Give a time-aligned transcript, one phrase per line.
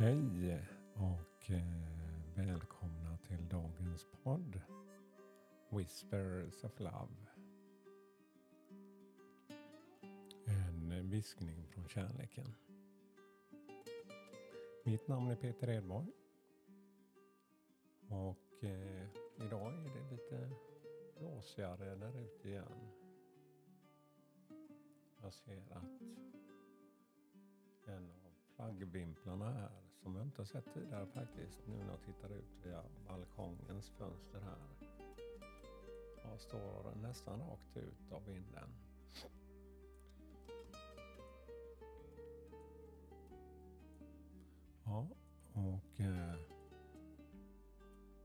[0.00, 0.62] Hej
[0.94, 1.62] och eh,
[2.34, 4.60] välkomna till dagens podd
[5.70, 7.16] Whispers of Love.
[10.46, 12.54] En viskning från kärleken.
[14.84, 16.12] Mitt namn är Peter Edborg.
[18.08, 20.50] Och eh, idag är det lite
[21.18, 22.90] blåsigare där ute igen.
[25.22, 26.02] Jag ser att
[28.68, 29.70] en flaggvimplarna här
[30.02, 34.40] som jag inte har sett tidigare faktiskt nu när jag tittar ut via balkongens fönster
[34.40, 34.88] här.
[36.24, 38.70] Jag står nästan rakt ut av vinden.
[44.84, 45.08] Ja,
[45.52, 46.34] och eh,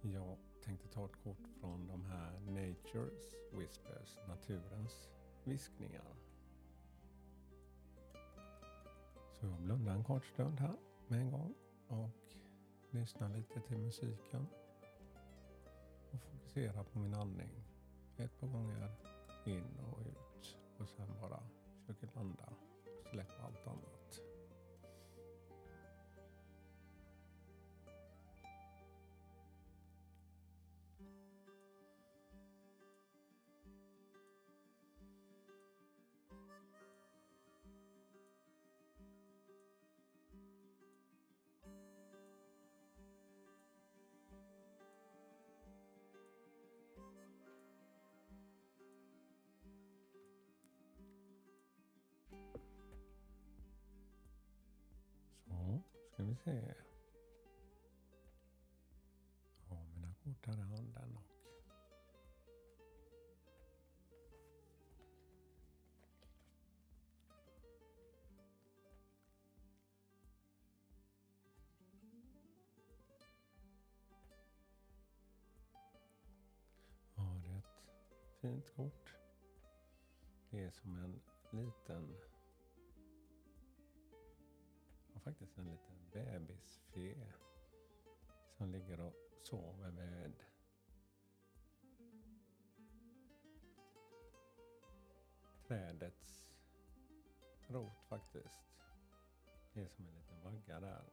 [0.00, 5.08] jag tänkte ta ett kort från de här Nature's Whispers, naturens
[5.44, 6.27] viskningar.
[9.40, 10.76] Så jag blundar en kort stund här
[11.08, 11.54] med en gång
[11.88, 12.10] och
[12.90, 14.46] lyssnar lite till musiken.
[16.12, 17.50] Och fokuserar på min andning.
[18.16, 18.90] Ett par gånger
[19.46, 21.42] in och ut och sen bara
[21.86, 22.52] försöker landa
[23.00, 23.97] och släppa allt annat.
[56.28, 56.74] Vi se.
[59.68, 61.22] Jag har mina kort här i handen och
[77.16, 79.14] Ja, det är ett fint kort.
[80.50, 82.16] Det är som en liten
[85.28, 87.32] faktiskt en liten bebisfe
[88.56, 90.32] som ligger och sover med
[95.66, 96.54] trädets
[97.66, 98.78] rot faktiskt.
[99.72, 101.04] Det är som en liten vagga där.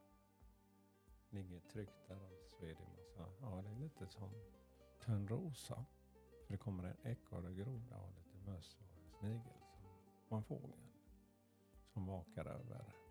[1.29, 4.29] Ligger tryggt där och så är det massa, ja det är lite som
[4.99, 5.85] Törnrosa.
[6.45, 9.85] För det kommer en ekorre, groda och lite möss och en snigel som,
[10.29, 10.79] och en fågel
[11.93, 13.04] som vakar över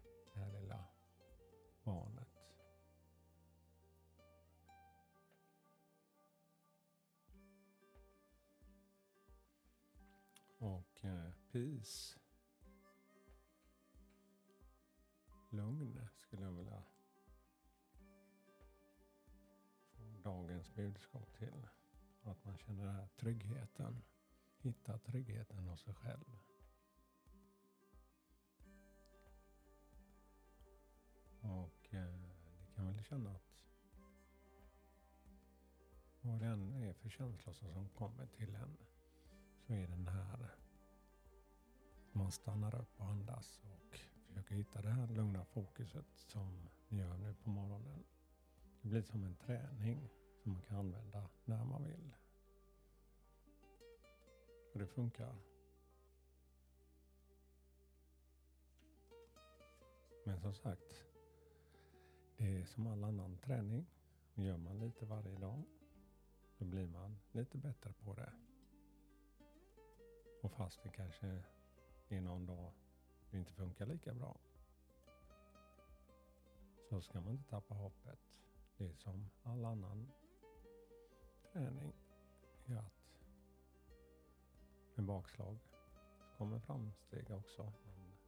[11.52, 12.18] peace.
[15.50, 17.02] Lugn skulle jag vilja få
[20.22, 21.68] dagens budskap till.
[22.22, 24.02] Att man känner den här tryggheten.
[24.58, 26.38] Hitta tryggheten hos sig själv.
[31.40, 32.18] Och eh,
[32.58, 33.54] det kan väl känna att
[36.20, 38.76] vad det än är för känslor som kommer till en
[39.66, 40.63] så är den här
[42.14, 47.16] man stannar upp och andas och försöker hitta det här lugna fokuset som vi gör
[47.16, 48.04] nu på morgonen.
[48.82, 50.08] Det blir som en träning
[50.42, 52.14] som man kan använda när man vill.
[54.72, 55.36] Och det funkar.
[60.24, 61.04] Men som sagt,
[62.36, 63.86] det är som all annan träning.
[64.34, 65.62] Och gör man lite varje dag
[66.58, 68.32] så blir man lite bättre på det.
[70.42, 71.42] Och fast det kanske
[72.16, 72.72] innan någon
[73.30, 74.36] det inte funkar lika bra.
[76.88, 78.18] Så ska man inte tappa hoppet.
[78.76, 80.12] Det är som all annan
[81.52, 81.92] träning.
[82.66, 83.10] Är att
[84.94, 85.58] med bakslag
[86.18, 87.62] så kommer framsteg också.
[87.62, 88.18] Man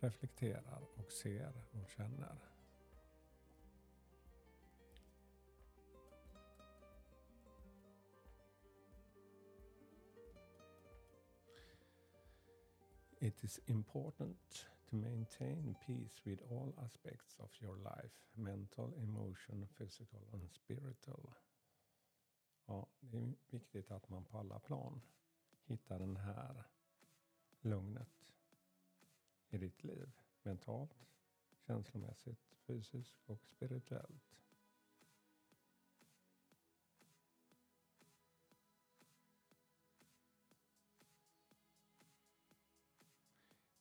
[0.00, 2.55] reflekterar och ser och känner.
[13.26, 20.20] It is important to maintain peace with all aspects of your life, mental, emotion, physical
[20.32, 21.34] and spiritual.
[22.66, 25.00] Ja, det är viktigt att man på alla plan
[25.64, 26.64] hittar den här
[27.60, 28.32] lugnet
[29.50, 30.12] i ditt liv.
[30.42, 31.06] Mentalt,
[31.66, 34.36] känslomässigt, fysiskt och spirituellt.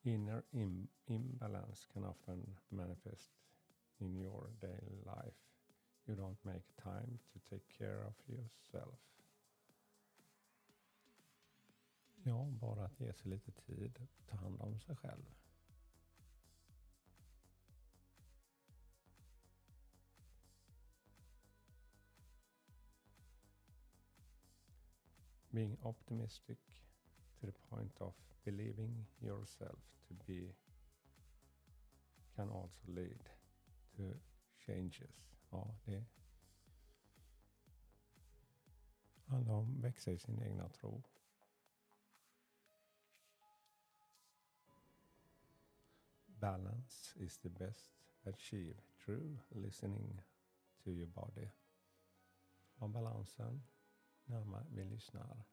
[0.06, 3.32] Inner Im imbalance can often manifest
[4.00, 5.34] in your daily life.
[6.08, 9.00] You don't make time to take care of yourself.
[12.24, 15.26] Ja, bara att ge sig lite tid, ta hand om sig själv.
[25.50, 26.60] Being optimistic
[27.46, 28.14] to the point of
[28.44, 29.78] believing yourself
[30.08, 30.54] to be
[32.36, 33.30] can also lead
[33.96, 34.04] to
[34.66, 35.16] changes.
[35.52, 36.06] Ja, det
[39.26, 41.04] handlar om att växa i sin egna tro.
[46.28, 47.92] Balance is the best
[48.24, 50.22] achieved through listening
[50.84, 51.50] to your body.
[52.76, 53.64] Och balansen
[54.26, 55.44] när vi lyssnar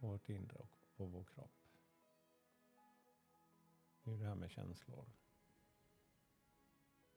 [0.00, 1.68] vårt inre och på vår kropp.
[4.02, 5.12] Hur är det här med känslor?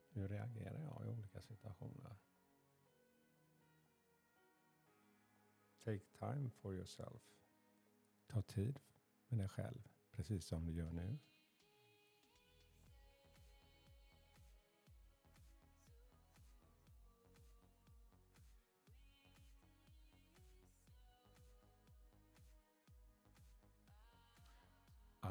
[0.09, 2.15] Hur reagerar jag i olika situationer?
[5.83, 7.35] Take time for yourself.
[8.27, 8.80] Ta tid
[9.27, 11.18] med dig själv, precis som du gör nu.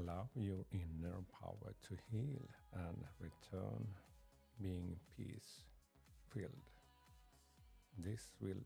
[0.03, 3.87] Allow your inner power to heal and return
[4.61, 5.65] being peace
[6.29, 6.71] filled.
[7.97, 8.65] This will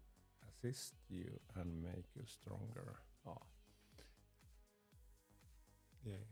[0.48, 2.96] assist you and make you stronger.
[3.24, 3.42] Ja.
[6.00, 6.26] Det,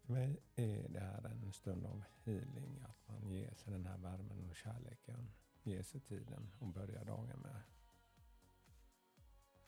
[0.00, 3.98] för mig är det här en stund av healing, att man ger sig den här
[3.98, 5.32] värmen och kärleken.
[5.62, 7.62] Ger sig tiden och börjar dagen med.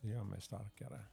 [0.00, 1.06] Det gör mig starkare.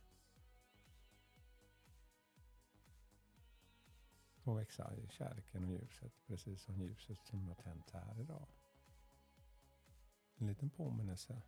[4.50, 8.48] Och växa i kärleken och ljuset, precis som ljuset som har tänt här idag.
[10.36, 11.42] En liten påminnelse.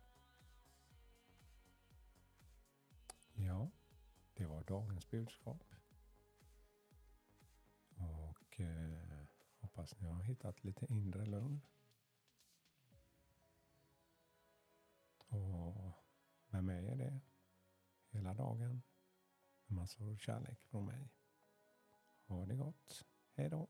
[3.32, 3.70] Ja,
[4.34, 5.64] det var dagens budskap.
[7.94, 9.26] Och eh,
[9.58, 11.60] hoppas ni har hittat lite inre lugn.
[15.18, 15.92] Och
[16.48, 17.20] med mig är det
[18.10, 18.82] hela dagen.
[19.66, 21.10] En massor av kärlek från mig.
[22.32, 23.04] Ha det gott.
[23.36, 23.68] Hej då.